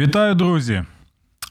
[0.00, 0.84] Вітаю, друзі!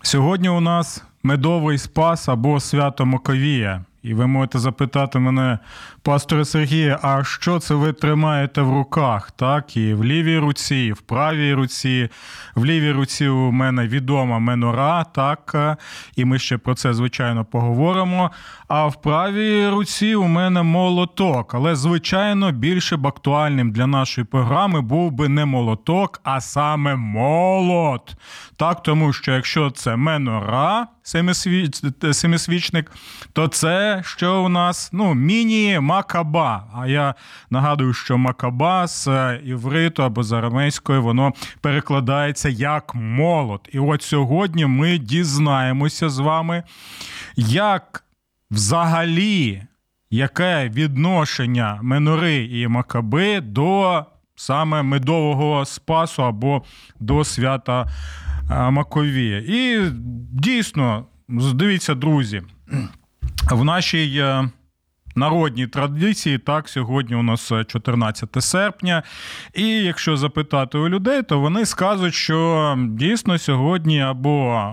[0.02, 3.86] Сьогодні у нас медовий спас або свято Моковія.
[4.04, 5.60] І ви можете запитати мене,
[6.02, 9.32] пасторе Сергія, а що це ви тримаєте в руках?
[9.32, 12.10] Так, і в лівій руці, і в правій руці.
[12.56, 15.56] В лівій руці у мене відома менора, так,
[16.16, 18.32] і ми ще про це, звичайно, поговоримо.
[18.68, 21.54] А в правій руці у мене молоток.
[21.54, 28.16] Але, звичайно, більше б актуальним для нашої програми був би не молоток, а саме молот.
[28.58, 30.88] Так, тому що якщо це менора,
[32.12, 32.92] семисвічник,
[33.34, 36.64] то це що у нас ну, міні-макаба.
[36.76, 37.16] А я
[37.50, 39.08] нагадую, що макаба з
[39.46, 43.70] івриту або з арамейської воно перекладається як молот.
[43.72, 46.64] І от сьогодні ми дізнаємося з вами,
[47.38, 48.04] як
[48.52, 49.62] взагалі
[50.10, 56.64] яке відношення Менори і Макаби до саме медового спасу або
[57.00, 57.88] до свята
[58.50, 59.44] Маковія.
[59.48, 59.90] І
[60.32, 61.06] дійсно,
[61.54, 62.42] дивіться, друзі,
[63.52, 64.50] в нашій е,
[65.16, 69.04] народній традиції, так, сьогодні у нас 14 серпня.
[69.54, 74.66] І якщо запитати у людей, то вони скажуть, що дійсно сьогодні або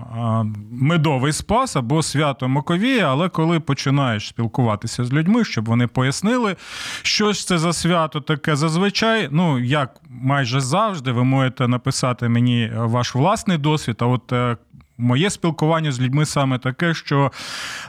[0.71, 6.55] медовий спас, або свято Маковія, але коли починаєш спілкуватися з людьми, щоб вони пояснили,
[7.01, 12.71] що ж це за свято таке зазвичай, ну як майже завжди, ви можете написати мені
[12.75, 13.95] ваш власний досвід.
[13.99, 14.57] А от е,
[14.97, 17.31] Моє спілкування з людьми саме таке, що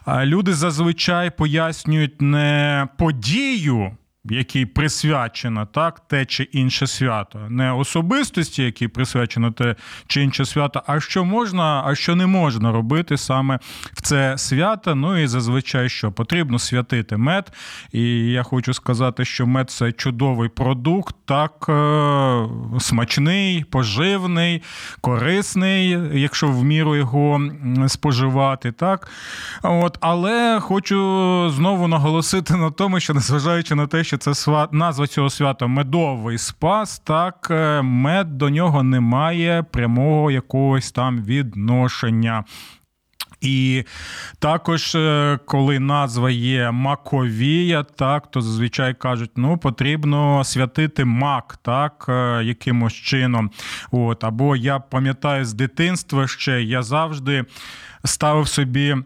[0.09, 3.96] люди зазвичай пояснюють не подію
[4.30, 10.83] якій присвячено так, те чи інше свято, не особистості, якій присвячено те чи інше свято,
[10.86, 13.58] а що можна, а що не можна робити саме
[13.92, 14.94] в це свято.
[14.94, 17.52] Ну і зазвичай що потрібно святити мед.
[17.92, 24.62] І я хочу сказати, що мед це чудовий продукт, так е, смачний, поживний,
[25.00, 27.42] корисний, якщо в міру його
[27.88, 28.72] споживати.
[28.72, 29.08] так.
[29.62, 30.96] От, Але хочу
[31.56, 36.39] знову наголосити на тому, що незважаючи на те, що це свят, назва цього свята медовий
[36.39, 36.98] спас.
[36.98, 42.45] Так, е, мед до нього не має прямого якогось там відношення.
[43.40, 43.84] І
[44.39, 52.06] також, е, коли назва є Маковія, так, то зазвичай кажуть, ну потрібно святити мак, так,
[52.08, 53.50] е, якимось чином.
[53.90, 57.45] От, Або я пам'ятаю з дитинства ще я завжди
[58.05, 58.96] ставив собі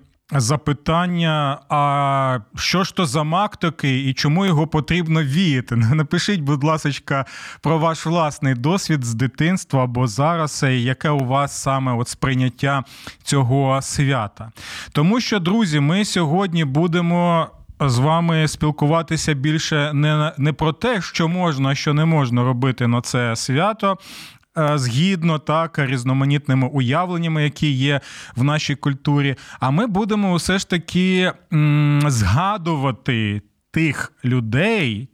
[0.40, 5.76] запитання: а що ж то за мак такий і чому його потрібно віяти?
[5.94, 7.24] Напишіть, будь ласка,
[7.60, 12.84] про ваш власний досвід з дитинства або зараз, яке у вас саме от сприйняття
[13.22, 14.52] цього свята.
[14.92, 17.48] Тому що, друзі, ми сьогодні будемо.
[17.84, 22.86] З вами спілкуватися більше не не про те, що можна, а що не можна робити
[22.86, 23.98] на це свято,
[24.41, 28.00] Е, згідно так різноманітними уявленнями, які є
[28.36, 29.36] в нашій культурі.
[29.60, 31.32] А ми будемо все ж таки
[32.06, 35.08] згадувати тих людей,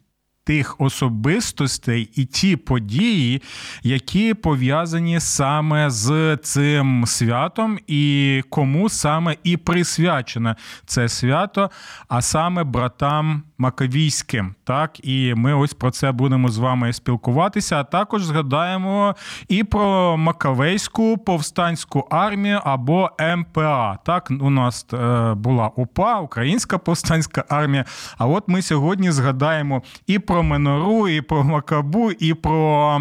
[0.49, 3.43] тих особистостей і ті події,
[3.83, 11.71] які пов'язані саме з цим святом, і кому саме і присвячене це свято,
[12.09, 14.55] а саме братам Макавійським.
[14.65, 17.77] Так, і ми ось про це будемо з вами спілкуватися.
[17.77, 19.15] А також згадаємо
[19.49, 23.99] і про Макавейську повстанську армію або МПА.
[24.05, 27.85] Так, у нас е, була УПА, Українська повстанська армія.
[28.19, 33.01] А от ми сьогодні згадаємо і про Менору, і про Макабу, і про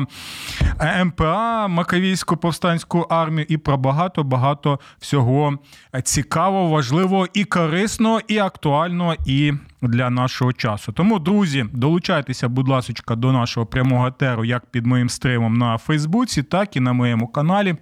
[0.80, 5.58] е, МПА, Макавійську повстанську армію, і про багато-багато всього
[6.04, 10.92] цікавого, важливого і корисного, і актуального, і для нашого часу.
[10.92, 16.44] Тому, друзі, долучайтеся, будь ласка, до нашого прямого теру, як під моїм стримом на Фейсбуці,
[16.44, 17.76] так і на моєму каналі.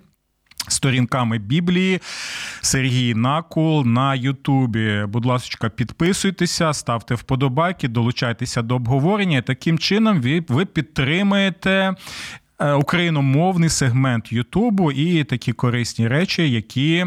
[0.68, 2.00] Сторінками Біблії
[2.62, 5.06] Сергій Накул на Ютубі.
[5.08, 9.42] Будь ласка, підписуйтеся, ставте вподобайки, долучайтеся до обговорення.
[9.42, 11.96] Таким чином, ви, підтримаєте.
[12.60, 17.06] Е, україномовний сегмент Ютубу і такі корисні речі, які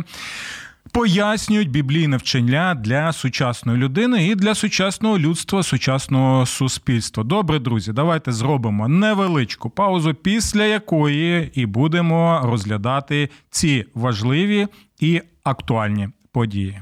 [0.92, 7.24] пояснюють біблійне вчення для сучасної людини і для сучасного людства, сучасного суспільства.
[7.24, 14.66] Добре, друзі, давайте зробимо невеличку паузу, після якої і будемо розглядати ці важливі
[15.00, 16.80] і актуальні події.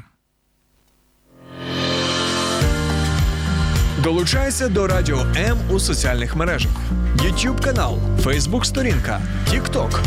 [4.02, 6.72] Долучайся до Радіо М у соціальних мережах:
[7.16, 9.20] YouTube канал, Facebook сторінка,
[9.50, 10.00] TikTok,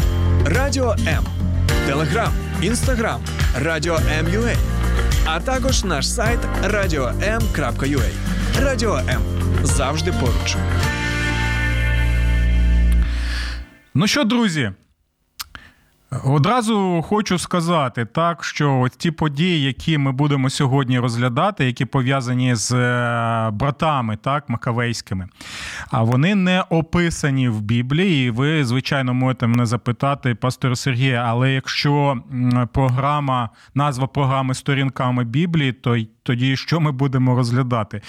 [0.46, 1.24] Радіо М,
[1.90, 3.22] Телеграм, Інстаграм,
[3.58, 4.56] Радіо М.Ю.А.
[5.26, 8.10] а також наш сайт radio.m.ua.
[8.62, 9.22] Радіо М
[9.64, 10.56] завжди поруч.
[13.94, 14.72] Ну що, друзі?
[16.12, 22.72] Одразу хочу сказати так, що ті події, які ми будемо сьогодні розглядати, які пов'язані з
[22.72, 25.28] е, братами, так, макавейськими,
[25.92, 28.28] а вони не описані в Біблії.
[28.28, 32.18] І ви, звичайно, можете мене запитати, пастор Сергія, але якщо
[32.74, 38.02] програма, назва програми сторінками Біблії, то тоді що ми будемо розглядати?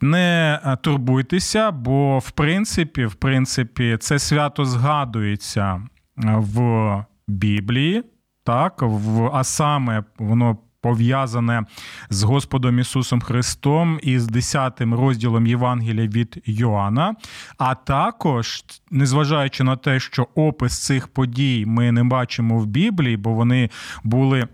[0.00, 5.82] Не е, турбуйтеся, бо в принципі, в принципі, це свято згадується
[6.16, 7.04] в.
[7.30, 8.02] Біблії,
[8.44, 11.62] так, в, а саме воно пов'язане
[12.10, 17.14] з Господом Ісусом Христом і з 10 розділом Євангелія від Йоанна.
[17.58, 23.32] А також, незважаючи на те, що опис цих подій ми не бачимо в Біблії, бо
[23.32, 23.70] вони
[24.04, 24.48] були.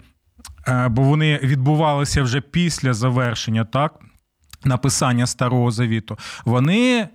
[0.69, 3.95] Е, бо вони відбувалися вже після завершення так,
[4.65, 6.19] написання Старого Завіту.
[6.45, 7.09] Вони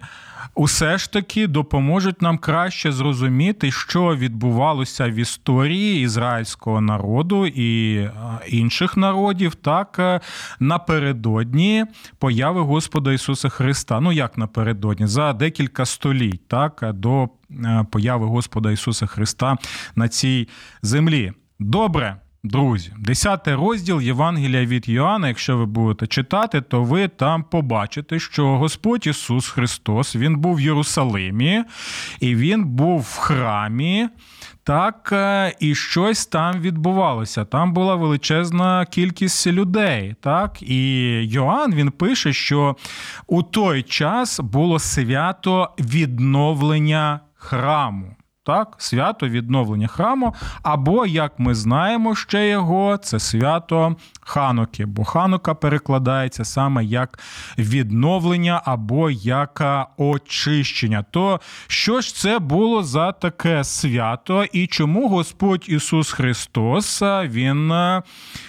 [0.56, 8.10] усе ж таки допоможуть нам краще зрозуміти, що відбувалося в історії ізраїльського народу і
[8.48, 10.20] інших народів, так е,
[10.60, 11.86] напередодні
[12.20, 14.00] появи Господа Ісуса Христа.
[14.00, 19.58] Ну як напередодні, за декілька століть, так до е, появи Господа Ісуса Христа
[19.96, 20.48] на цій
[20.82, 21.34] землі.
[21.60, 22.18] Добре.
[22.44, 28.58] Друзі, 10 розділ Євангелія від Йоанна, якщо ви будете читати, то ви там побачите, що
[28.58, 31.64] Господь Ісус Христос Він був в Єрусалимі,
[32.20, 34.10] і Він був в храмі.
[34.64, 37.46] Так, е, і щось там відбувалося.
[37.46, 40.16] Там була величезна кількість людей.
[40.22, 40.84] Так, І
[41.24, 42.76] Йоанн він пише, що
[43.28, 52.16] у той час було свято відновлення храму так, свято відновлення храму, або, як ми знаємо,
[52.16, 57.20] ще його, це свято Хануки, бо Ханука перекладається саме як
[57.58, 59.64] відновлення або як
[59.98, 61.06] очищення.
[61.12, 67.74] То що ж це було за таке свято, і чому Господь Ісус Христос Він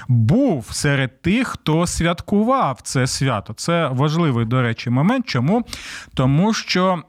[0.09, 3.53] був серед тих, хто святкував це свято?
[3.53, 5.27] Це важливий, до речі, момент.
[5.27, 5.65] Чому?
[6.15, 7.03] Тому що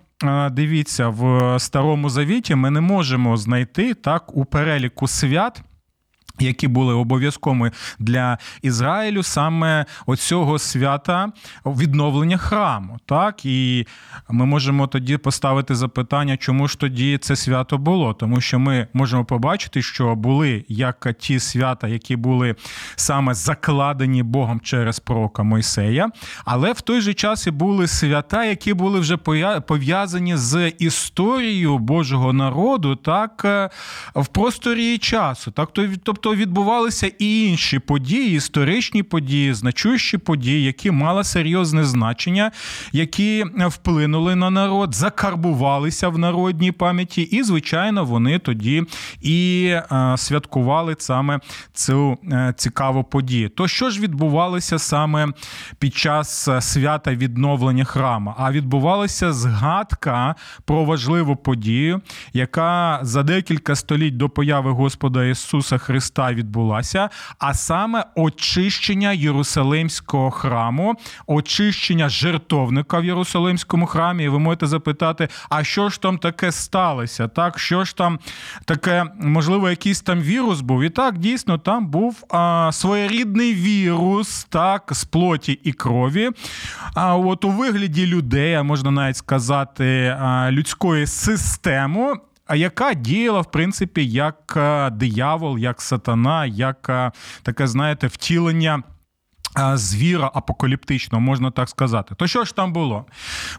[0.52, 5.64] дивіться, в старому завіті ми не можемо знайти так у переліку свят
[6.40, 11.32] які були обов'язковими для Ізраїлю саме оцього свята
[11.66, 12.98] відновлення храму.
[13.06, 13.88] Так і
[14.30, 18.14] ми можемо тоді поставити запитання, чому ж тоді це свято було?
[18.14, 22.56] Тому що ми можемо побачити, що були як ті свята, які були
[22.96, 26.10] саме закладені Богом через пророка Мойсея,
[26.46, 29.18] але в той же час і були свята, які були вже
[29.68, 33.46] пов'язані з історією Божого народу, так
[34.16, 35.52] в просторі часу.
[35.52, 35.70] Так,
[36.04, 42.52] тобто тобто відбувалися і інші події, історичні події, значущі події, які мали серйозне значення,
[42.92, 48.84] які вплинули на народ, закарбувалися в народній пам'яті, і, звичайно, вони тоді
[49.22, 51.40] і е, святкували саме
[51.74, 53.50] цю е, цікаву подію.
[53.50, 55.28] То що ж відбувалося саме
[55.80, 58.34] під час свята відновлення храму?
[58.38, 62.02] А відбувалася згадка про важливу подію,
[62.34, 66.13] яка за декілька століть до появи Господа Ісуса Христа.
[66.14, 70.96] Христа відбулася, а саме очищення Єрусалимського храму,
[71.28, 74.24] очищення жертовника в Єрусалимському храмі.
[74.24, 77.28] І ви можете запитати, а що ж там таке сталося?
[77.28, 78.20] Так, що ж там
[78.66, 80.84] таке, можливо, якийсь там вірус був?
[80.84, 86.30] І так, дійсно, там був а, своєрідний вірус, так, з плоті і крові.
[86.96, 90.18] А от у вигляді людей, а можна навіть сказати,
[90.52, 92.14] людської системи
[92.56, 97.12] яка діяла, в принципі, як е, диявол, як сатана, як е,
[97.44, 98.84] таке, знаєте, втілення.
[99.60, 102.16] Е, звіра апокаліптичного, можна так сказати.
[102.16, 103.06] То що ж там було?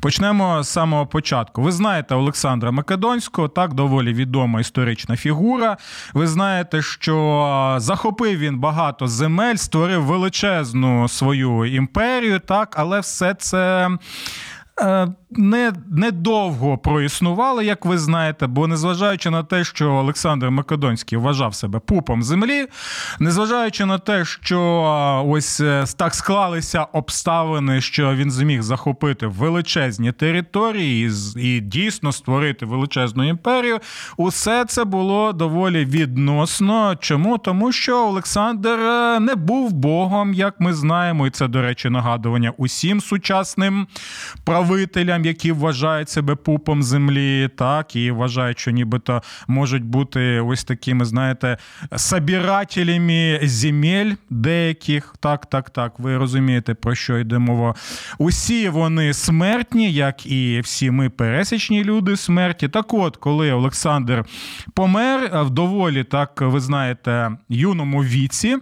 [0.01, 1.63] Почнемо з самого початку.
[1.63, 5.77] Ви знаєте Олександра Македонського, так доволі відома історична фігура.
[6.15, 13.91] Ви знаєте, що захопив він багато земель, створив величезну свою імперію, так, але все це
[15.39, 21.79] не недовго проіснували, як ви знаєте, бо незважаючи на те, що Олександр Македонський вважав себе
[21.79, 22.67] пупом землі,
[23.21, 24.61] незважаючи на те, що
[25.29, 33.29] ось е, так склалися обставини, що він зміг захопити величезні території і дійсно створити величезну
[33.29, 33.79] імперію,
[34.17, 36.97] усе це було доволі відносно.
[37.01, 37.39] Чому?
[37.39, 42.53] Тому що Олександр е, не був Богом, як ми знаємо, і це, до речі, нагадування
[42.57, 43.87] усім сучасним
[44.45, 51.05] правителям, які вважають себе пупом землі, так і вважають, що нібито можуть бути ось такими,
[51.05, 51.59] знаєте,
[51.97, 55.15] собирателями земель деяких.
[55.21, 55.99] Так, так, так.
[55.99, 57.75] Ви розумієте, про що йде мова.
[58.19, 62.69] Усі вони смертні, як і всі ми пересічні люди смерті.
[62.69, 64.25] Так от, коли Олександр
[64.75, 68.57] помер в доволі, так ви знаєте, юному віці.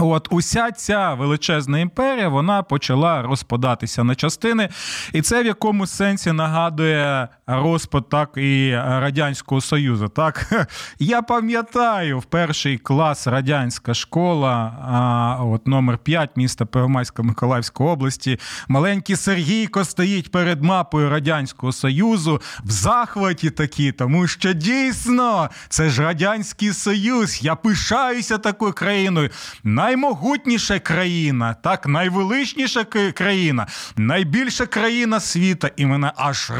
[0.00, 4.68] От уся ця величезна імперія вона почала розпадатися на частини,
[5.12, 10.08] і це в якомусь сенсі нагадує розпад так і радянського союзу.
[10.08, 10.66] Так
[10.98, 18.38] я пам'ятаю в перший клас радянська школа, а, от номер 5 міста Первомайська Миколаївської області.
[18.68, 26.02] Маленький Сергійко стоїть перед мапою радянського союзу в захваті такі, тому що дійсно це ж
[26.02, 27.42] радянський союз.
[27.42, 29.30] Я пишаюся такою країною
[29.64, 36.50] наймогутніша країна, так, найвеличніша країна, найбільша країна світа, і мене аж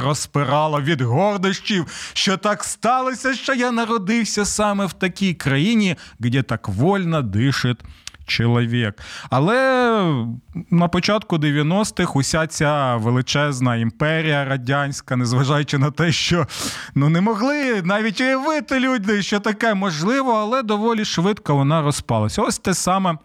[0.78, 6.68] розпирало від гордощів, що так сталося, що я народився саме в такій країні, де так
[6.68, 7.80] вольно дишить
[8.26, 8.94] чоловік.
[9.30, 10.24] Але
[10.70, 16.46] на початку 90-х уся ця величезна імперія радянська, незважаючи на те, що
[16.94, 22.42] ну не могли навіть уявити люди, що таке можливо, але доволі швидко вона розпалася.
[22.42, 23.18] Ось те саме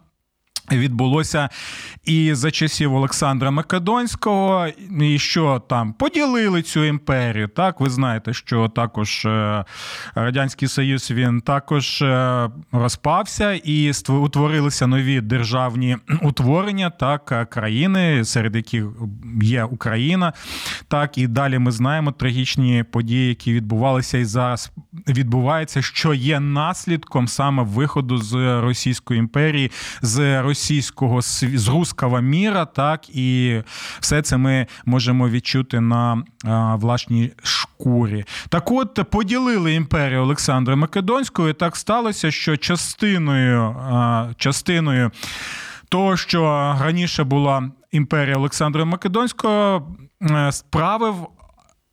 [0.72, 1.50] Відбулося
[2.06, 4.68] і за часів Олександра Македонського,
[5.02, 7.48] і що там поділили цю імперію.
[7.48, 9.66] Так, ви знаєте, що також е,
[10.16, 18.56] Радянський Союз він також е, розпався і утворилися нові державні утворення, так, е, країни, серед
[18.56, 18.86] яких
[19.42, 20.34] є Україна.
[20.88, 24.72] Так, і далі ми знаємо трагічні події, які відбувалися і зараз
[25.08, 29.72] відбуваються, що є наслідком саме виходу з Російської імперії.
[30.02, 33.62] з російського з руского міра, так і
[34.00, 36.24] все це ми можемо відчути на
[36.76, 38.26] власній шкурі.
[38.50, 43.76] Так, от поділили імперію Олександра Македонського, і так сталося, що частиною
[44.38, 45.12] частиною
[45.90, 46.42] того, що
[46.82, 49.88] раніше була імперія Олександра Македонського,
[50.52, 51.16] справив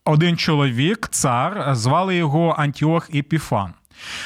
[0.05, 3.73] один чоловік, цар, звали його Антіох Епіфан.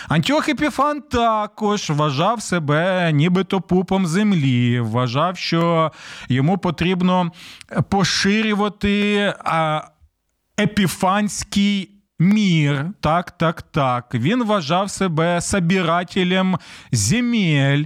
[0.09, 5.93] Антіох Епіфан також вважав себе нібито пупом землі, вважав, що
[6.29, 7.33] йому потрібно
[7.89, 9.35] поширювати
[10.61, 12.87] епіфанський мір.
[13.01, 14.15] Так, так, так.
[14.15, 16.59] Він вважав себе собирателем
[16.93, 17.85] земель.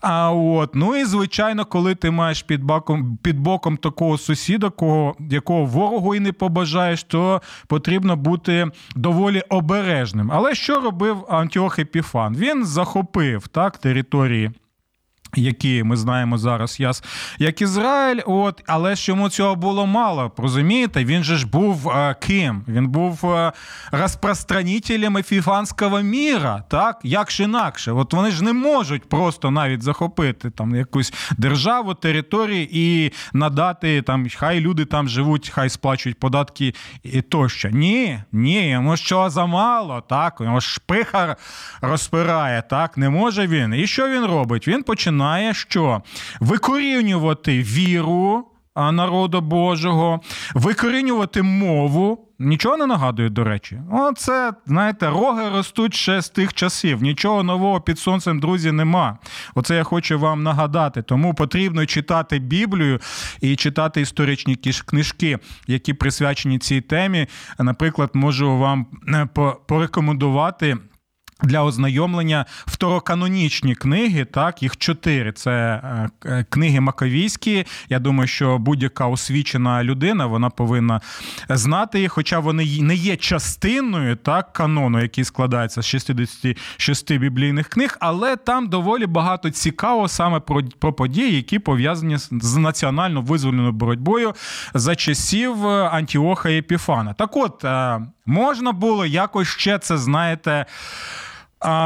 [0.00, 5.16] А от, ну і звичайно, коли ти маєш під боком під боком такого сусіда, кого,
[5.30, 10.32] якого ворогу і не побажаєш, то потрібно бути доволі обережним.
[10.32, 12.36] Але що робив Антіох Епіфан?
[12.36, 14.50] Він захопив так території
[15.36, 17.04] які ми знаємо зараз, яс,
[17.38, 20.32] як Ізраїль, от, але ж йому цього було мало.
[20.36, 22.64] Розумієте, він же ж був е, ким?
[22.68, 23.52] Він був е,
[23.92, 27.00] розпространителем фіфанського міра, так?
[27.02, 27.92] Як ж інакше?
[27.92, 34.26] От вони ж не можуть просто навіть захопити там якусь державу, територію і надати там,
[34.36, 37.68] хай люди там живуть, хай сплачують податки і тощо.
[37.68, 40.36] Ні, ні, йому що замало, так?
[40.40, 41.36] Йому шпихар
[41.80, 42.96] розпирає, так?
[42.98, 43.74] Не може він.
[43.74, 44.68] І що він робить?
[44.68, 46.02] Він починає починає що?
[46.40, 48.44] Викорінювати віру
[48.76, 50.20] народу Божого,
[50.54, 52.24] викорінювати мову.
[52.40, 53.80] Нічого не нагадує, до речі.
[53.92, 57.02] Оце, знаєте, роги ростуть ще з тих часів.
[57.02, 59.18] Нічого нового під сонцем, друзі, нема.
[59.54, 61.02] Оце я хочу вам нагадати.
[61.02, 63.00] Тому потрібно читати Біблію
[63.40, 64.56] і читати історичні
[64.86, 67.26] книжки, які присвячені цій темі.
[67.58, 69.28] Наприклад, можу вам е,
[69.66, 70.76] порекомендувати.
[71.42, 75.32] Для ознайомлення второканонічні книги, так, їх чотири.
[75.32, 77.66] Це е, е, книги Маковійські.
[77.88, 81.00] Я думаю, що будь-яка освічена людина вона повинна
[81.48, 87.96] знати їх, хоча вони не є частиною так, канону, який складається з 66 біблійних книг,
[88.00, 94.34] але там доволі багато цікаво саме про про події, які пов'язані з національно визволеною боротьбою
[94.74, 97.12] за часів е, Антіоха Епіфана.
[97.12, 97.64] Так от
[98.26, 100.66] можна було якось ще це, знаєте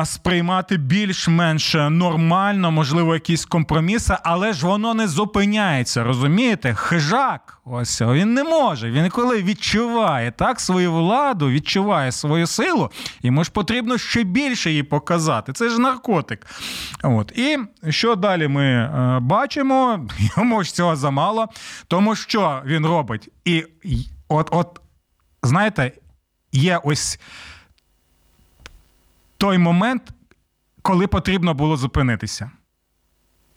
[0.05, 6.05] сприймати більш-менш нормально, можливо, якісь компроміси, але ж воно не зупиняється.
[6.05, 6.75] Розумієте?
[6.75, 8.91] Хижак, ось він не може.
[8.91, 12.91] Він коли відчуває так свою владу, відчуває свою силу,
[13.23, 15.53] йому ж потрібно ще більше її показати.
[15.53, 16.47] Це ж наркотик.
[17.03, 17.33] От.
[17.37, 20.07] І що далі ми е, бачимо?
[20.37, 21.49] Йому ж цього замало,
[21.89, 23.29] тому що він робить.
[23.45, 23.65] І
[24.29, 24.81] от, от
[25.43, 25.93] знаєте,
[26.53, 27.19] є ось
[29.43, 30.03] той момент,
[30.83, 32.51] коли потрібно було зупинитися.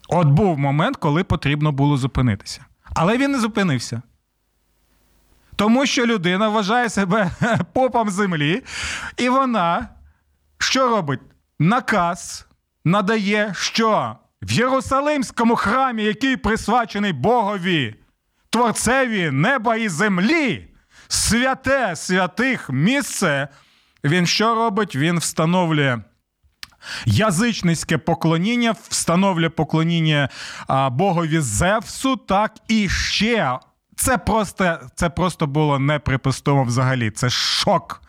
[0.09, 2.65] От був момент, коли потрібно було зупинитися.
[2.93, 4.01] Але він не зупинився.
[5.55, 7.31] Тому що людина вважає себе
[7.73, 8.63] попом землі,
[9.17, 9.89] і вона
[10.57, 11.19] що робить?
[11.59, 12.47] Наказ
[12.85, 17.95] надає, що в Єрусалимському храмі, який присвячений Богові,
[18.49, 20.67] Творцеві неба і землі,
[21.07, 23.47] святе святих місце
[24.05, 24.95] він що робить?
[24.95, 25.97] Він встановлює.
[27.05, 30.29] Язичницьке поклоніння, встановлює поклоніння
[30.91, 33.59] Богові Зевсу, так і ще.
[33.95, 37.11] Це просто це просто було неприпустимо взагалі.
[37.11, 38.01] Це шок.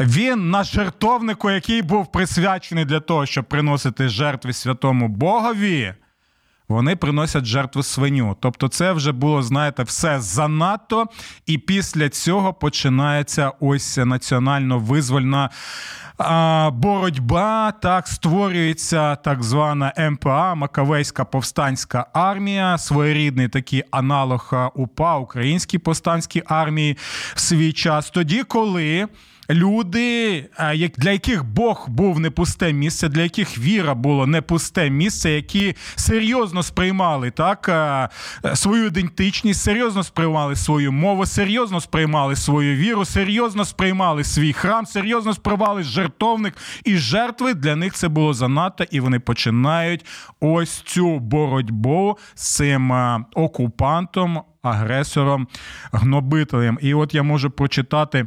[0.00, 5.94] Він на жертовнику, який був присвячений для того, щоб приносити жертви святому Богові
[6.70, 8.36] вони приносять жертву свиню.
[8.40, 11.06] Тобто, це вже було, знаєте, все занадто.
[11.46, 15.50] І після цього починається ось національно визвольна.
[16.72, 26.42] Боротьба так створюється так звана МПА Макавейська повстанська армія, своєрідний такий аналог УПА Українській повстанській
[26.46, 26.98] армії
[27.34, 28.10] в свій час.
[28.10, 29.08] Тоді, коли
[29.50, 30.44] люди,
[30.98, 35.76] для яких Бог був не пусте місце, для яких віра було не пусте місце, які
[35.96, 37.70] серйозно сприймали так
[38.54, 45.34] свою ідентичність, серйозно сприймали свою мову, серйозно сприймали свою віру, серйозно сприймали свій храм, серйозно
[45.34, 46.54] сприймали жертовник
[46.84, 47.54] і жертви.
[47.54, 50.06] Для них це було занадто, і вони починають
[50.40, 52.92] ось цю боротьбу з цим
[53.34, 55.48] окупантом, агресором,
[55.92, 56.78] гнобителем.
[56.82, 58.26] І от я можу прочитати.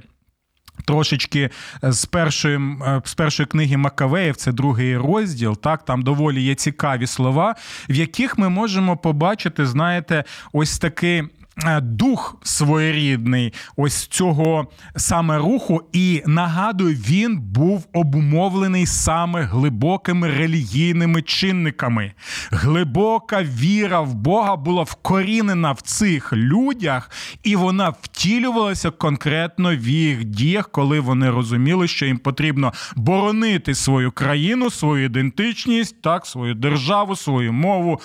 [0.86, 1.50] Трошечки
[1.82, 5.58] з першої е, з першої книги Макавеїв, це другий розділ.
[5.58, 7.56] Так, там доволі є цікаві слова,
[7.90, 11.43] в яких ми можемо побачити, знаєте, ось такий Е,
[11.82, 22.14] дух своєрідний ось цього саме руху, і нагадую, він був обумовлений саме глибокими релігійними чинниками.
[22.52, 27.12] Глибока віра в Бога була вкорінена в цих людях,
[27.44, 34.12] і вона втілювалася конкретно в їх діях, коли вони розуміли, що їм потрібно боронити свою
[34.12, 38.02] країну, свою ідентичність, так, свою державу, свою мову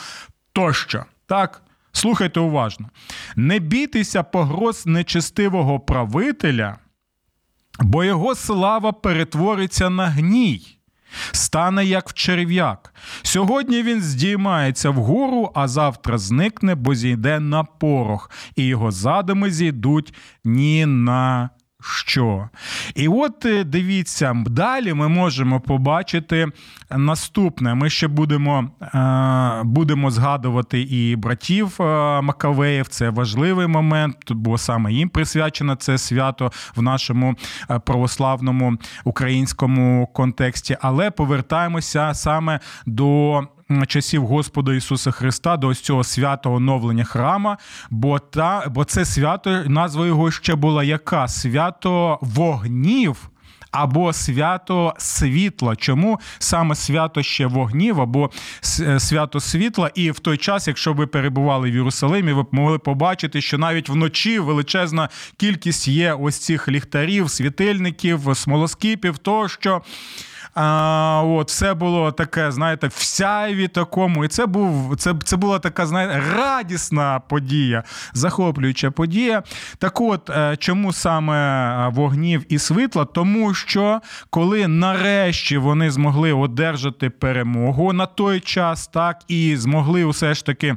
[0.53, 1.05] тощо.
[1.27, 1.63] Так,
[1.99, 2.89] Слухайте уважно.
[3.37, 6.77] Не бійтеся погроз нечестивого правителя,
[7.81, 10.79] бо його слава перетвориться на гній,
[11.33, 12.95] стане як в черв'як.
[13.23, 20.15] Сьогодні він здіймається вгору, а завтра зникне, бо зійде на порох, і його задуми зійдуть
[20.45, 21.51] ні на
[21.83, 22.49] що.
[22.95, 26.47] І от е, дивіться, далі ми можемо побачити
[26.91, 27.75] наступне.
[27.75, 31.85] Ми ще будемо е, будемо згадувати і братів е,
[32.21, 32.89] Макавеїв.
[32.89, 37.35] Це важливий момент, бо саме їм присвячено це свято в нашому
[37.85, 40.77] православному українському контексті.
[40.81, 43.43] Але повертаємося саме до
[43.87, 47.59] часів Господа Ісуса Христа до ось цього свято оновлення храма,
[47.91, 51.29] бо та, бо це свято, назва його ще була яка?
[51.29, 53.31] Свято вогнів.
[53.71, 55.77] Або свято світла.
[55.77, 58.31] Чому саме свято ще вогнів, або
[58.81, 59.91] е, свято світла?
[59.95, 63.89] І в той час, якщо ви перебували в Єрусалимі, ви б могли побачити, що навіть
[63.89, 69.83] вночі величезна кількість є ось цих ліхтарів, світильників, смолоскипів, тощо.
[70.61, 74.25] А, От, все було таке, знаєте, в сяйві такому.
[74.25, 79.43] І це був це, це була така, знаєте, радісна подія, захоплююча подія.
[79.79, 83.05] Так от, е, чому саме вогнів і світла?
[83.05, 90.35] Тому що коли нарешті вони змогли одержати перемогу на той час, так, і змогли усе
[90.35, 90.77] ж таки.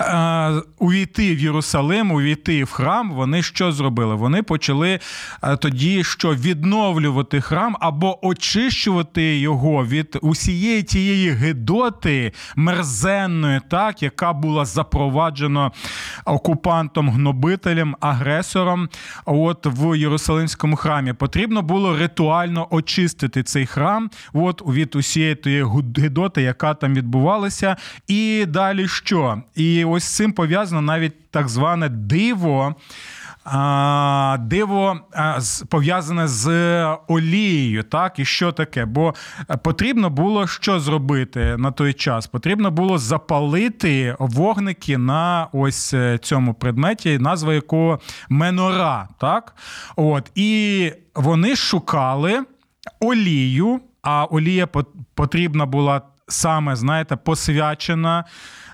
[0.00, 4.14] Е, увійти в Єрусалим, увійти в храм, вони що зробили?
[4.14, 5.00] Вони почали
[5.42, 14.32] е, тоді що відновлювати храм або очищувати його від усієї тієї гидоти мерзенної, так, яка
[14.32, 15.70] була запроваджена
[16.24, 18.88] окупантом, гнобителем, агресором.
[19.24, 25.64] От в Єрусалимському храмі потрібно було ритуально очистити цей храм от, від усієї тієї
[25.96, 27.76] гидоти, яка там відбувалася.
[28.08, 29.39] І далі що?
[29.54, 32.74] І ось з цим пов'язано навіть так зване диво.
[33.44, 36.48] а, диво а, пов'язане з
[37.08, 37.82] олією.
[37.82, 38.84] Так, і що таке?
[38.84, 39.14] Бо
[39.62, 42.26] потрібно було що зробити на той час?
[42.26, 49.08] Потрібно було запалити вогники на ось е, цьому предметі, назва якого менора.
[49.18, 49.54] Так,
[49.96, 52.44] от і вони шукали
[53.00, 54.68] олію, а олія
[55.14, 58.24] потрібна була саме, знаєте, посвячена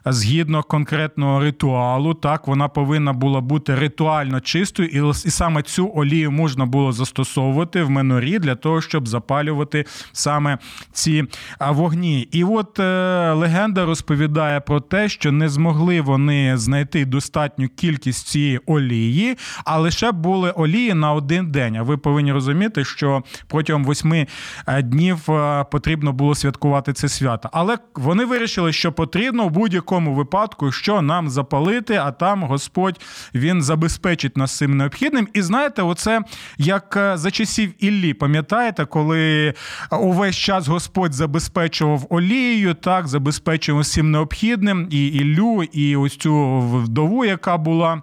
[0.07, 2.15] згідно конкретного ритуалу.
[2.15, 7.83] Так, вона повинна була бути ритуально чистою, і, і саме цю олію можна було застосовувати
[7.83, 10.59] в менорі для того, щоб запалювати саме
[10.93, 11.25] ці
[11.61, 12.21] вогні.
[12.21, 18.61] І от е, легенда розповідає про те, що не змогли вони знайти достатню кількість цієї
[18.67, 21.77] олії, а лише були олії на один день.
[21.77, 24.27] А ви повинні розуміти, що протягом восьми
[24.67, 27.49] е, днів е, потрібно було святкувати це свято.
[27.53, 33.01] Але вони вирішили, що потрібно в будь-якому такому випадку, що нам запалити, а там Господь
[33.35, 35.29] він забезпечить нас цим необхідним.
[35.35, 36.23] І знаєте, оце
[36.59, 39.55] як е, за часів Іллі, пам'ятаєте, коли
[40.01, 47.25] увесь час Господь забезпечував олією, так забезпечував всім необхідним і Іллю, і ось цю вдову,
[47.25, 48.03] яка була.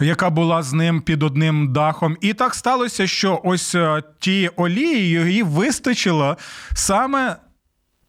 [0.00, 5.08] Яка була з ним під одним дахом, і так сталося, що ось е, ті олії
[5.08, 6.36] її вистачило
[6.74, 7.36] саме,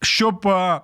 [0.02, 0.80] щоб е,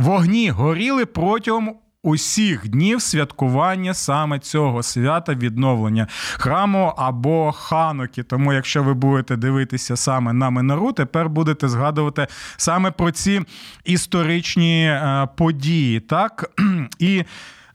[0.00, 8.22] Вогні горіли протягом усіх днів святкування саме цього свята відновлення храму або хануки.
[8.22, 13.40] Тому, якщо ви будете дивитися саме на Минору, тепер будете згадувати саме про ці
[13.84, 16.00] історичні е, події.
[16.00, 16.50] Так?
[16.98, 17.24] І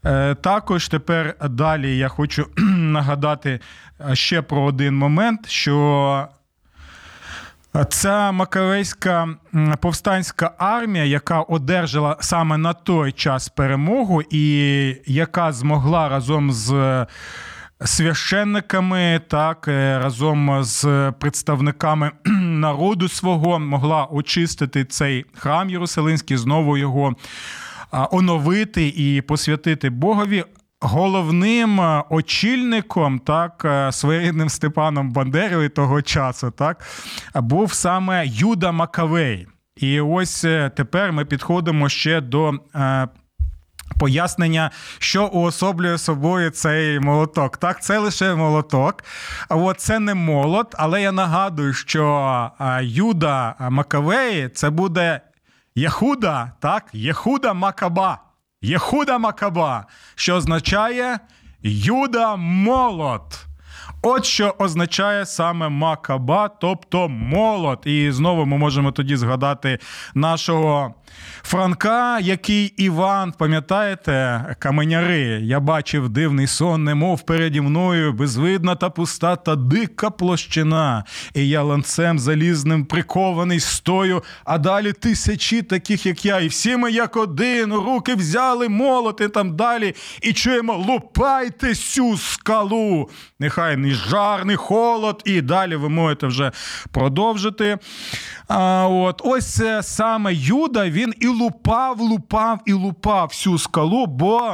[0.04, 3.60] е, також тепер далі я хочу нагадати
[4.10, 6.28] е, ще про один момент, що
[7.84, 9.28] Ця Макарейська
[9.80, 17.06] повстанська армія, яка одержала саме на той час перемогу, і яка змогла разом з
[17.84, 22.10] священниками, так е, разом з представниками
[22.40, 27.14] народу свого могла очистити цей храм Єрусалимський, знову його
[28.10, 30.44] оновити і посвятити Богові.
[30.80, 36.84] Головним е, очільником, так, е, своєрідним Степаном Бандерою того часу, так,
[37.34, 39.46] був саме Юда Макавей.
[39.76, 42.52] І ось е, тепер ми підходимо ще до.
[44.00, 47.56] Пояснення, що уособлює собою цей молоток.
[47.56, 49.04] Так, це лише молоток.
[49.48, 52.50] От це не молот, але я нагадую, що
[52.82, 55.20] Юда Макавей це буде
[55.74, 58.25] Яхуда, так, Єхуда Макаба.
[58.66, 61.18] Єхуда Макаба, що означає
[61.62, 63.46] Юда молот.
[64.02, 67.86] От що означає саме Макаба, тобто молот.
[67.86, 69.78] І знову ми можемо тоді згадати
[70.14, 70.94] нашого
[71.42, 79.36] Франка, який Іван, пам'ятаєте, каменяри, я бачив дивний сон, немов переді мною, безвидна та пуста
[79.36, 81.04] та дика площина.
[81.34, 86.92] І я ланцем залізним прикований стою, а далі тисячі таких, як я, і всі ми,
[86.92, 93.10] як один, руки взяли, молоти там далі, і чуємо: лупайте сю скалу.
[93.38, 96.52] Нехай ні жар, ні холод, і далі ви можете вже
[96.92, 97.78] продовжити.
[98.48, 104.50] А, от Ось саме Юда, він і лупав, лупав і лупав всю скалу, бо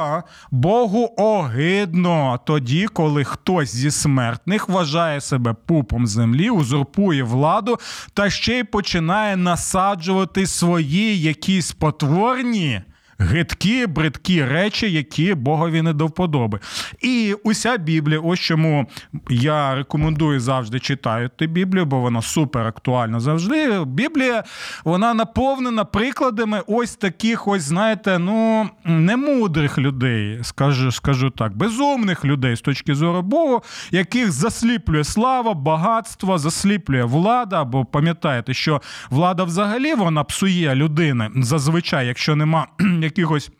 [0.51, 2.39] Богу огидно.
[2.45, 7.77] Тоді, коли хтось зі смертних вважає себе пупом землі, узурпує владу
[8.13, 12.81] та ще й починає насаджувати свої якісь потворні
[13.23, 16.59] гидкі, бридкі речі, які Богові не до вподоби.
[17.01, 18.85] І уся Біблія, ось чому
[19.29, 23.83] я рекомендую завжди читати Біблію, бо вона супер актуальна завжди.
[23.85, 24.43] Біблія
[24.83, 32.55] вона наповнена прикладами ось таких, ось, знаєте, ну немудрих людей, скажу, скажу так, безумних людей
[32.55, 37.63] з точки зору Богу, яких засліплює слава, багатство, засліплює влада.
[37.63, 42.67] Бо пам'ятаєте, що влада взагалі вона псує людини зазвичай, якщо нема
[43.13, 43.51] якихось.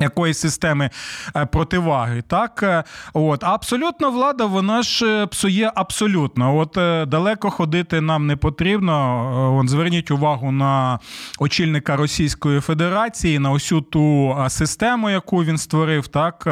[0.00, 0.90] Якоїсь системи
[1.36, 6.56] е, противаги, так е, от абсолютно влада, вона ж е, псує абсолютно.
[6.56, 6.72] От
[7.08, 9.58] далеко ходити нам не потрібно.
[9.60, 10.98] От, Зверніть увагу на
[11.38, 16.48] очільника Російської Федерації, на усю ту систему, яку він створив, так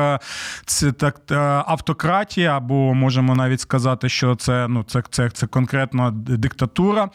[0.66, 1.16] це так
[1.66, 7.08] автократія, або можемо навіть сказати, що це ну це це, це конкретно диктатура.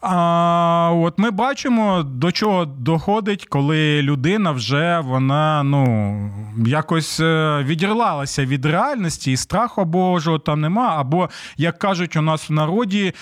[0.00, 6.30] А от ми бачимо, до чого доходить, коли людина вже вона ну,
[6.66, 10.94] якось е, відірлалася від реальності, і страху Божого там нема.
[10.98, 13.12] Або, як кажуть у нас в народі,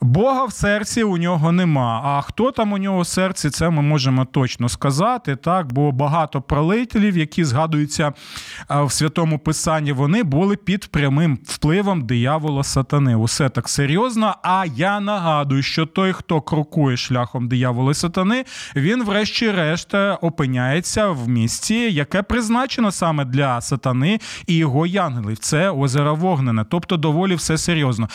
[0.00, 2.02] Бога в серці у нього нема.
[2.04, 5.36] А хто там у нього в серці, це ми можемо точно сказати.
[5.36, 8.12] так, Бо багато пролителів, які згадуються
[8.70, 13.16] в святому писанні, вони були під прямим впливом диявола сатани.
[13.16, 14.34] Усе так серйозно.
[14.42, 18.44] А я нагадую, що той, хто крокує шляхом диявола сатани,
[18.76, 25.38] він, врешті-решт, опиняється в місці, яке призначено саме для сатани і його янгелів.
[25.38, 28.08] Це озеро Вогнене, тобто доволі все серйозно.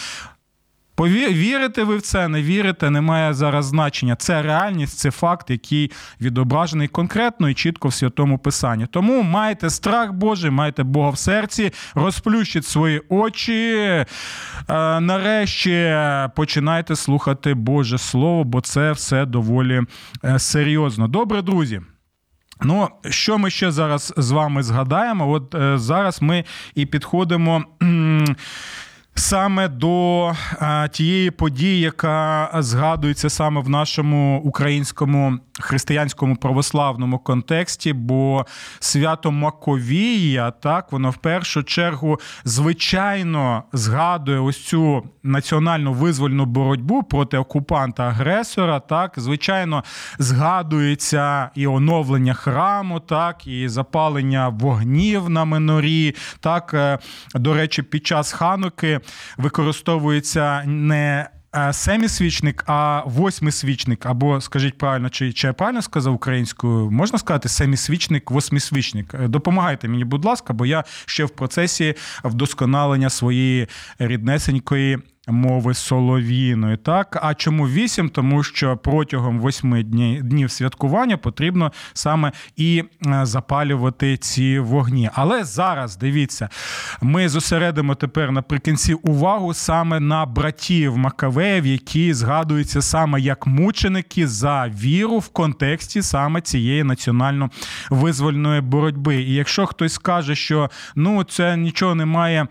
[1.00, 4.15] Вірите ви в це, не вірите, немає зараз значення.
[4.15, 8.88] Це реальність, це факт, який відображений конкретно і чітко в святому писанні.
[8.91, 13.76] Тому майте страх Божий, майте Бога в серці, розплющіть свої очі.
[13.76, 14.06] Е,
[15.00, 15.98] нарешті
[16.36, 19.82] починайте слухати Боже Слово, бо це все доволі
[20.26, 21.08] е, серйозно.
[21.08, 21.82] Добре, друзі.
[22.62, 25.32] Ну, що ми ще зараз з вами згадаємо?
[25.32, 26.44] От е, зараз ми
[26.76, 27.63] і підходимо
[29.15, 38.45] саме до а, тієї події, яка згадується саме в нашому українському християнському православному контексті, бо
[38.80, 47.38] свято Маковія, так воно в першу чергу звичайно згадує ось цю національну визвольну боротьбу проти
[47.38, 48.82] окупанта-агресора.
[48.88, 49.84] Так, звичайно,
[50.19, 56.15] згадується і оновлення храму, так, і запалення вогнів на минорі.
[56.39, 56.99] Так, е,
[57.36, 58.99] до речі, під час хануки
[59.38, 66.91] використовується не е, семісвічник, а восьмисвічник, або скажіть правильно, чи чи я правильно сказав українською,
[66.91, 69.13] можна сказати семісвічник, восьмисвічник.
[69.13, 73.68] Е, допомагайте мені, будь ласка, бо я ще в процесі вдосконалення своєї
[74.00, 76.78] ріднесенької мови солов'їної.
[76.78, 78.10] Так, а чому вісім?
[78.10, 85.10] Тому що протягом восьми днів святкування потрібно саме і е, запалювати ці вогні.
[85.14, 86.50] Але зараз дивіться,
[87.02, 94.68] ми зосередимо тепер наприкінці увагу саме на братів Макавеїв, які згадуються саме як мученики за
[94.68, 99.16] віру в контексті саме цієї національно-визвольної боротьби.
[99.16, 102.48] І якщо хтось скаже, що ну це нічого не має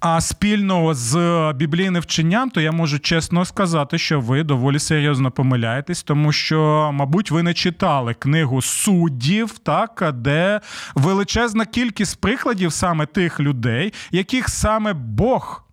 [0.00, 1.16] а спільного з
[1.56, 6.90] біблійним не вченням, то я можу чесно сказати, що ви доволі серйозно помиляєтесь, тому що,
[6.94, 10.60] мабуть, ви не читали книгу суддів, так де
[10.94, 15.64] величезна кількість прикладів саме тих людей, яких саме Бог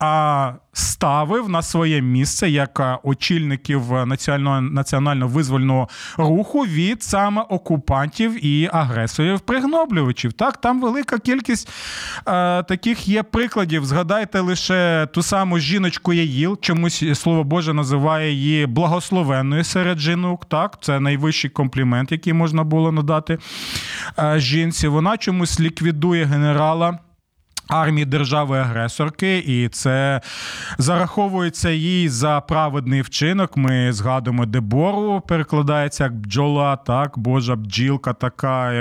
[0.00, 10.32] а ставив на своє місце як очільників національно-визвольного руху від саме окупантів і агресорів пригноблювачів.
[10.32, 13.84] Так, там велика кількість е, таких є прикладів.
[13.84, 20.44] Згадайте лише ту саму жіночку Яїл, чомусь слово Боже називає її благословенною серед жінок.
[20.44, 23.38] Так, це найвищий комплімент, який можна було надати
[24.18, 24.88] е, жінці.
[24.88, 26.98] Вона чомусь ліквідує генерала
[27.70, 30.20] армії держави-агресорки, і це
[30.78, 33.56] зараховується їй за праведний вчинок.
[33.56, 38.72] Ми згадуємо Дебору, перекладається як бджола, так, Божа бджілка, така,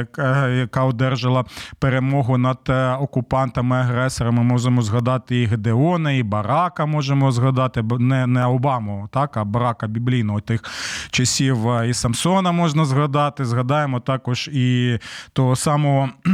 [0.49, 1.45] яка одержала
[1.79, 4.43] перемогу над е, окупантами-агресорами.
[4.43, 10.39] Можемо згадати і Гедеона, і Барака можемо згадати, не не Обаму, так, а Барака біблійного
[10.41, 10.63] тих
[11.11, 13.45] часів е, і Самсона можна згадати.
[13.45, 14.99] Згадаємо також і
[15.33, 16.09] того самого,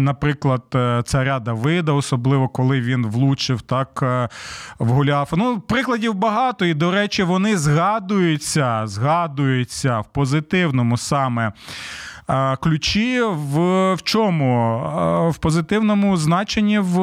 [0.00, 1.89] наприклад, е, царя Давида.
[1.90, 4.28] Фреда, особливо коли він влучив так вгуляв.
[4.78, 5.36] в Гуляфа.
[5.36, 11.52] Ну, прикладів багато, і, до речі, вони згадуються, згадуються в позитивному саме
[12.60, 14.82] ключі в в чому?
[15.30, 17.00] В позитивному значенні в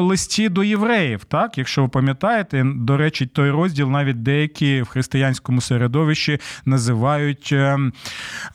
[0.00, 1.24] листі до євреїв.
[1.24, 7.78] Так, якщо ви пам'ятаєте, до речі, той розділ навіть деякі в християнському середовищі називають е,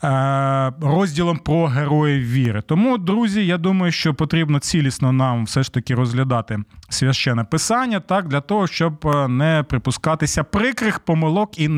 [0.04, 2.62] е, розділом про героїв віри.
[2.66, 8.28] Тому, друзі, я думаю, що потрібно цілісно нам все ж таки розглядати священне писання, так,
[8.28, 11.68] для того, щоб е, не припускатися прикрих помилок і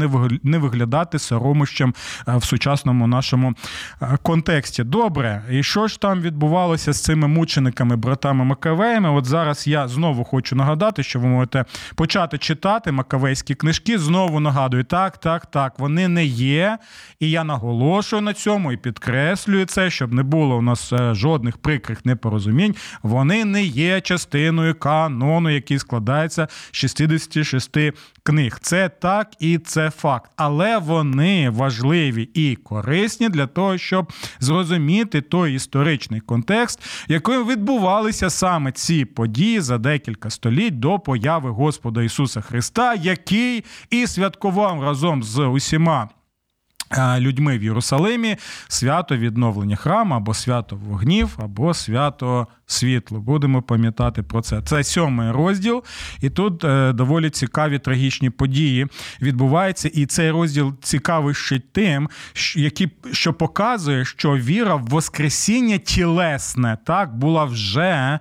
[0.43, 1.95] не виглядати соромищем
[2.27, 3.55] в сучасному нашому
[4.22, 4.85] контексті.
[4.85, 9.11] Добре, і що ж там відбувалося з цими мучениками, братами Макавеями?
[9.11, 13.98] От зараз я знову хочу нагадати, що ви можете почати читати макавейські книжки.
[13.98, 16.79] Знову нагадую, так, так, так, вони не є.
[17.20, 21.59] І я наголошую на цьому і підкреслюю це, щоб не було у нас е, жодних
[21.59, 22.74] прикрих непорозумінь.
[23.03, 27.77] Вони не є частиною канону, який складається з 66
[28.22, 28.59] книг.
[28.62, 30.31] Це так і це факт.
[30.37, 34.04] Але вони важливі і корисні для того, щоб
[34.40, 42.03] зрозуміти той історичний контекст, яким відбувалися саме ці події за декілька століть до появи Господа
[42.03, 46.09] Ісуса Христа, який і святкував разом з усіма
[46.99, 48.37] Е, людьми в Єрусалимі
[48.69, 53.20] свято відновлення храму, або свято вогнів, або свято світло.
[53.20, 54.62] Будемо пам'ятати про це.
[54.62, 55.85] Це сьомий розділ,
[56.20, 58.87] і тут е, доволі цікаві трагічні події
[59.22, 59.88] відбуваються.
[59.88, 62.09] І цей розділ цікавий ще тим,
[62.57, 68.18] які, що показує, що віра в Воскресіння тілесне так була вже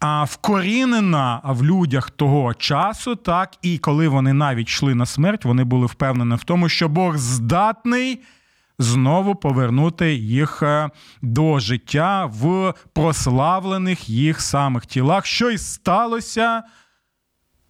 [0.00, 5.64] а, вкорінена в людях того часу, так і коли вони навіть йшли на смерть, вони
[5.64, 8.20] були впевнені в тому, що Бог здатний.
[8.78, 10.90] Знову повернути їх е,
[11.22, 16.62] до життя в прославлених їх самих тілах, що й сталося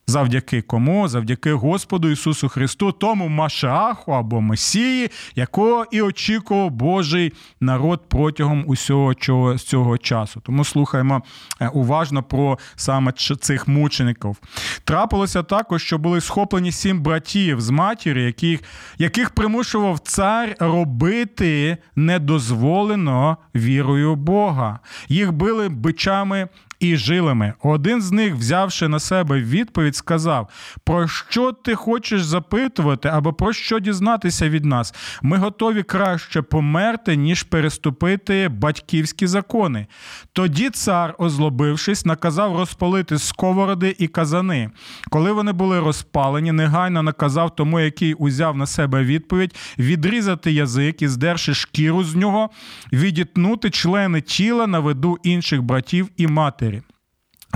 [0.09, 1.09] Завдяки кому?
[1.09, 9.15] Завдяки Господу Ісусу Христу, тому Машаху або Месії, якого і очікував Божий народ протягом усього
[9.15, 10.41] цього, цього часу.
[10.41, 11.23] Тому слухаємо
[11.61, 14.37] е, уважно про саме цих мучеників.
[14.85, 18.61] Трапилося також, що були схоплені сім братів з матір'ю, яких,
[18.99, 24.79] яких примушував цар робити недозволено вірою Бога.
[25.09, 26.49] Їх били бичами
[26.81, 27.53] і жилами.
[27.63, 30.49] Один з них, взявши на себе відповідь, сказав:
[30.85, 34.95] Про що ти хочеш запитувати або про що дізнатися від нас?
[35.23, 39.87] Ми готові краще померти, ніж переступити батьківські закони.
[40.33, 44.71] Тоді цар, озлобившись, наказав розпалити сковороди і казани.
[45.11, 51.09] Коли вони були розпалені, негайно наказав тому, який узяв на себе відповідь, відрізати язик і,
[51.09, 52.51] здерши шкіру з нього,
[52.93, 56.76] відітнути члени тіла на виду інших братів і матері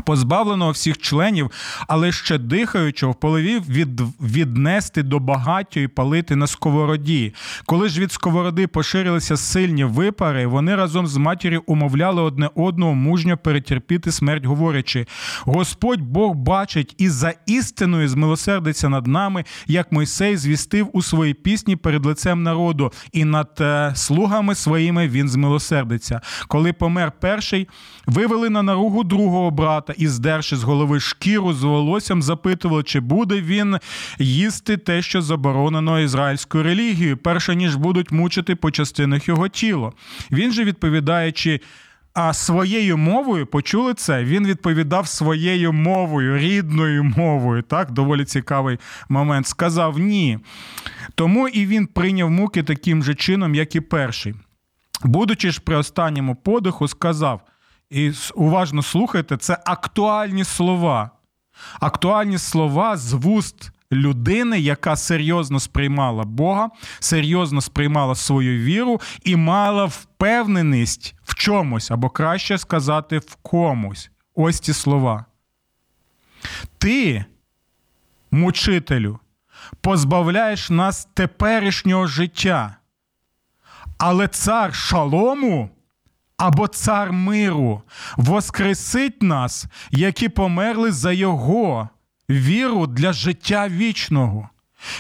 [0.01, 1.51] позбавленого всіх членів,
[1.89, 7.35] але ще дихаючого, половів від, віднести до багаття і палити на сковороді.
[7.67, 13.37] Коли ж від сковороди поширилися сильні випари, вони разом з матір'ю умовляли одне одного мужньо
[13.37, 15.07] перетерпіти смерть, говорячи:
[15.41, 21.77] Господь Бог бачить і за істиною змилосердиться над нами, як Мойсей звістив у своїй пісні
[21.77, 26.21] перед лицем народу, і над е, слугами своїми він змилосердиться.
[26.49, 27.69] Коли помер перший,
[28.07, 33.01] вивели на наругу другого брата брата і, здерши з голови шкіру з волоссям, запитували, чи
[33.01, 33.79] буде він
[34.19, 39.93] їсти те, що заборонено ізраїльською релігією, перше ніж будуть мучити по частинах його тіло.
[40.31, 41.61] Він же відповідаючи.
[42.15, 44.25] А своєю мовою почули це.
[44.25, 47.63] Він відповідав своєю мовою, рідною мовою.
[47.63, 49.47] Так, доволі цікавий момент.
[49.47, 50.39] Сказав ні.
[51.15, 54.35] Тому і він прийняв муки таким же чином, як і перший.
[55.05, 57.41] Будучи ж при останньому подиху, сказав:
[57.91, 61.11] і уважно слухайте, це актуальні слова.
[61.81, 69.85] Актуальні слова з вуст людини, яка серйозно сприймала Бога, серйозно сприймала свою віру і мала
[69.85, 74.11] впевненість в чомусь, або краще сказати, в комусь.
[74.35, 75.25] Ось ці слова.
[76.79, 77.25] Ти,
[78.31, 79.19] мучителю,
[79.81, 82.77] позбавляєш нас теперішнього життя,
[83.99, 85.71] але цар шалому
[86.41, 87.83] або цар миру
[88.17, 91.89] воскресить нас, які померли за Його
[92.31, 94.49] віру для життя вічного.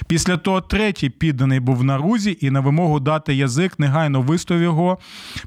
[0.06, 4.98] Після того третій підданий був на рузі і на вимогу дати язик, негайно вистав його,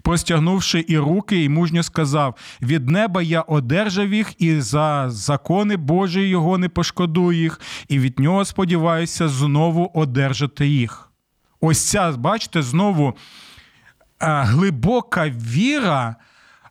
[0.02, 6.22] простягнувши і руки, і мужньо сказав: від неба я одержав їх, і за закони Божі
[6.22, 11.10] його не пошкодую їх, і від нього сподіваюся знову одержати їх.
[11.62, 13.14] Ось ця, бачите, знову
[14.24, 16.16] глибока віра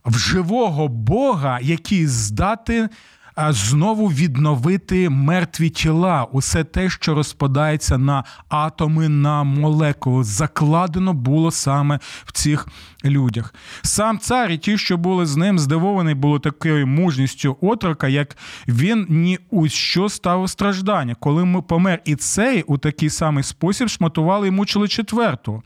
[0.05, 2.91] в живого Бога, який здатен
[3.37, 11.99] знову відновити мертві тіла, усе те, що розпадається на атоми, на молекули, закладено було саме
[12.25, 12.69] в цих
[13.05, 13.55] людях.
[13.83, 18.37] Сам цар і ті, що були з ним, здивовані були такою мужністю отрока, як
[18.69, 21.15] він ні у що став страждання.
[21.21, 25.63] Коли ми помер і цей у такий самий спосіб шматували і мучили четверту.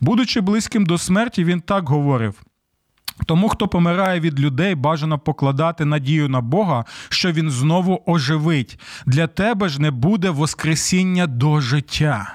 [0.00, 2.34] Будучи близьким до смерті, він так говорив.
[3.26, 8.78] Тому, хто помирає від людей, бажано покладати надію на Бога, що Він знову оживить.
[9.06, 12.34] Для тебе ж не буде Воскресіння до життя.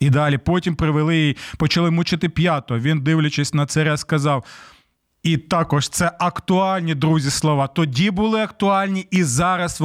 [0.00, 2.78] І далі потім привели і почали мучити п'ято.
[2.78, 4.44] Він, дивлячись на царя, сказав.
[5.22, 7.66] І також це актуальні друзі слова.
[7.66, 9.80] Тоді були актуальні, і зараз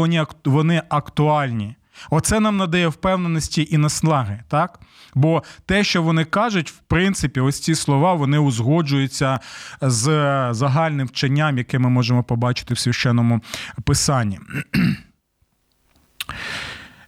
[0.46, 1.76] вони актуальні.
[2.10, 4.80] Оце нам надає впевненості і наслаги, так?
[5.16, 9.40] Бо те, що вони кажуть, в принципі, ось ці слова вони узгоджуються
[9.82, 10.04] з
[10.54, 13.42] загальним вченням, яке ми можемо побачити в священному
[13.84, 14.40] писанні.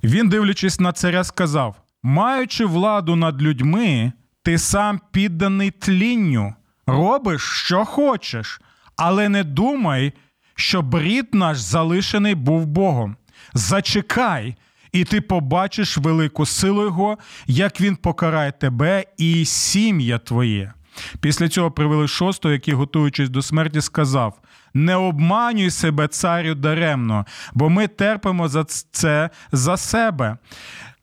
[0.04, 4.12] Він, дивлячись на царя, сказав: маючи владу над людьми,
[4.44, 6.56] ти сам підданий тлінню,
[6.88, 8.62] робиш, що хочеш,
[8.98, 10.14] але не думай,
[10.56, 13.16] що брід наш залишений був Богом.
[13.54, 14.56] Зачекай
[14.94, 20.74] і ти побачиш велику силу Його, як Він покарає тебе і сім'я твоє.
[21.22, 24.40] Після цього привели шостого, який, готуючись до смерті, сказав:
[24.74, 30.38] Не обманюй себе, царю, даремно, бо ми терпимо за це за себе.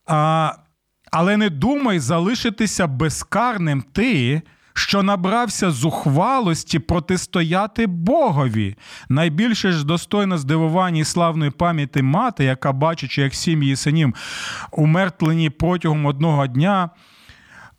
[0.06, 0.52] А,
[1.12, 4.42] Але не думай залишитися безкарним ти.
[4.74, 8.76] Що набрався зухвалості протистояти Богові.
[9.08, 14.14] Найбільше ж достойно здивування і славної пам'яті мати, яка, бачачи, як сім'ї синів
[14.72, 16.90] умертлені протягом одного дня,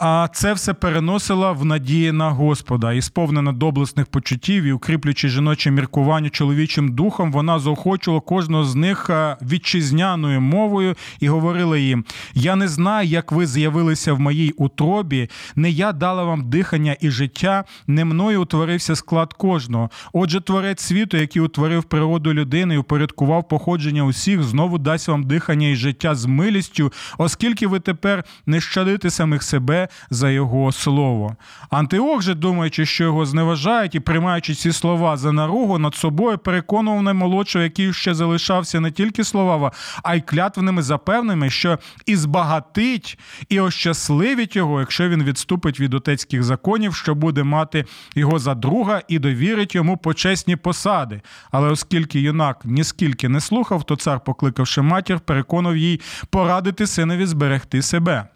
[0.03, 5.71] а це все переносила в надії на Господа, і сповнена доблесних почуттів і укріплюючи жіноче
[5.71, 9.09] міркування чоловічим духом, вона заохочувала кожного з них
[9.41, 15.69] вітчизняною мовою і говорила їм: Я не знаю, як ви з'явилися в моїй утробі, не
[15.69, 19.89] я дала вам дихання і життя, не мною утворився склад кожного.
[20.13, 25.67] Отже, творець світу, який утворив природу людини і упорядкував походження усіх, знову дасть вам дихання
[25.67, 31.35] і життя з милістю, оскільки ви тепер не щадите самих себе за його слово.
[31.69, 37.03] Антиох же, думаючи, що його зневажають і приймаючи ці слова за наругу, над собою переконував
[37.03, 39.71] наймолодшого, який ще залишався не тільки словава,
[40.03, 43.19] а й клятвеними запевними, що і збагатить,
[43.49, 47.85] і ощасливить його, якщо він відступить від отецьких законів, що буде мати
[48.15, 51.21] його за друга і довірить йому почесні посади.
[51.51, 57.81] Але оскільки юнак ніскільки не слухав, то цар, покликавши матір, переконав їй порадити синові зберегти
[57.81, 58.27] себе.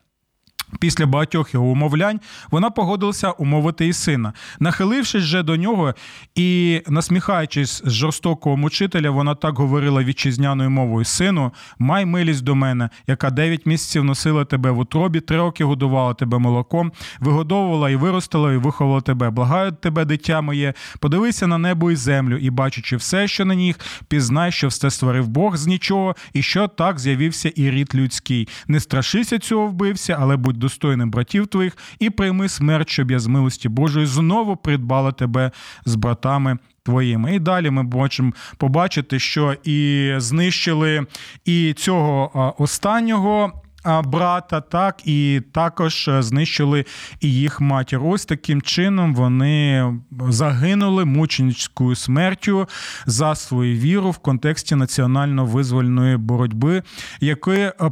[0.80, 2.20] Після багатьох його умовлянь
[2.52, 4.34] вона погодилася умовити і сина.
[4.60, 5.94] Нахилившись вже до нього
[6.36, 12.90] і насміхаючись з жорстокого мучителя, вона так говорила вітчизняною мовою: Сину, май милість до мене,
[13.08, 18.54] яка дев'ять місяців носила тебе в утробі, три роки годувала тебе молоком, вигодовувала і виростила,
[18.54, 19.30] і виховала тебе.
[19.30, 23.80] Благаю тебе, дитя моє, подивися на небо і землю, і бачачи все, що на них,
[24.08, 28.48] пізнай, що все створив Бог з нічого, і що так з'явився і рід людський.
[28.68, 33.28] Не страшися цього вбився, але будь достойним братів твоїх, і прийми смерть, щоб я з
[33.28, 35.52] милості Божої знову придбала тебе
[35.86, 36.58] з братами.
[36.84, 37.36] Твоїми.
[37.36, 41.06] І далі ми можемо побачити, що і знищили
[41.46, 46.86] і цього останнього брата, так і також е, знищили
[47.20, 48.00] і їх матір.
[48.04, 49.86] Ось таким чином вони
[50.30, 52.68] загинули мученицькою смертю
[53.06, 56.84] за свою віру в контексті національно-визвольної боротьби,
[57.24, 57.38] е,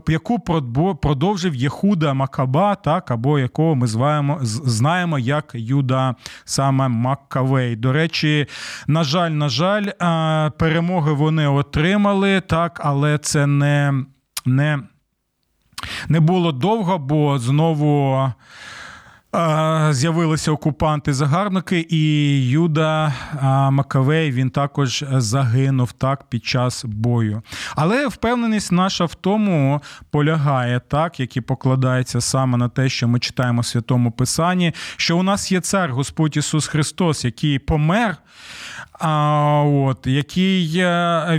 [0.08, 0.40] яку
[1.02, 6.16] продовжив Єхуда Макаба, так або якого ми зваємо, знаємо як Юда
[6.46, 7.76] саме Маккавей.
[7.76, 8.48] До речі,
[8.88, 9.86] на жаль, на жаль,
[10.50, 13.94] перемоги вони отримали, так, але це не.
[14.46, 14.80] не
[16.08, 18.20] не було довго, бо знову.
[19.90, 22.02] З'явилися окупанти-загарбники, і
[22.50, 23.14] Юда
[23.72, 27.42] Макавей він також загинув так під час бою.
[27.76, 29.82] Але впевненість наша в тому
[30.12, 35.18] полягає, так як і покладається саме на те, що ми читаємо в святому Писанні, що
[35.18, 38.18] у нас є цар Господь Ісус Христос, який помер
[39.06, 40.84] а, от, який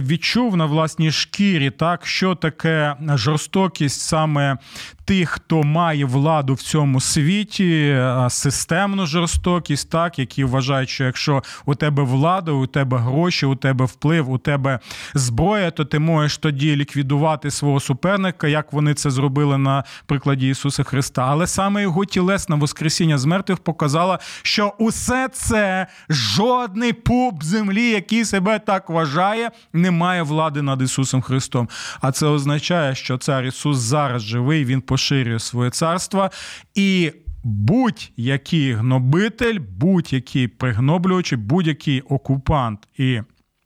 [0.00, 4.58] відчув на власній шкірі, так, що таке жорстокість саме
[5.04, 7.98] тих, хто має владу в цьому світі,
[8.28, 13.84] системну жорстокість, так, які вважають, що якщо у тебе влада, у тебе гроші, у тебе
[13.84, 14.78] вплив, у тебе
[15.14, 20.82] зброя, то ти можеш тоді ліквідувати свого суперника, як вони це зробили на прикладі Ісуса
[20.82, 21.26] Христа.
[21.28, 28.24] Але саме його тілесне Воскресіння з мертвих показало, що усе це жодний пуп землі, який
[28.24, 31.68] себе так вважає, не має влади над Ісусом Христом.
[32.00, 36.30] А це означає, що цар Ісус зараз живий, Він поширює своє царство
[36.74, 37.12] і.
[37.46, 43.20] Будь-який гнобитель, будь-який пригноблювач, будь-який окупант і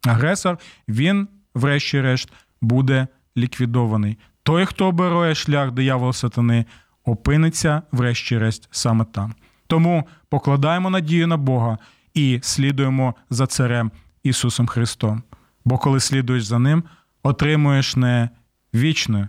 [0.07, 0.59] агресор,
[0.89, 4.18] він, врешті-решт, буде ліквідований.
[4.43, 6.64] Той, хто оберує шлях диявола сатани,
[7.05, 9.34] опиниться, врешті-решт, саме там.
[9.66, 11.78] Тому покладаємо надію на Бога
[12.14, 13.90] і слідуємо за Царем
[14.22, 15.22] Ісусом Христом.
[15.64, 16.84] Бо коли слідуєш за Ним,
[17.22, 18.28] отримуєш не
[18.74, 19.28] вічне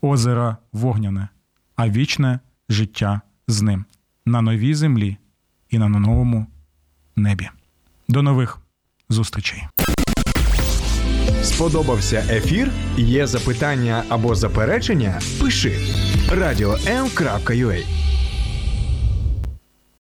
[0.00, 1.28] озеро вогняне,
[1.76, 3.84] а вічне життя з ним
[4.26, 5.16] на новій землі
[5.70, 6.46] і на новому
[7.16, 7.48] небі.
[8.08, 8.58] До нових
[9.08, 9.62] зустрічей.
[11.42, 12.70] Сподобався ефір?
[12.96, 15.20] Є запитання або заперечення?
[15.40, 15.78] Пиши
[16.30, 18.07] радіом.ua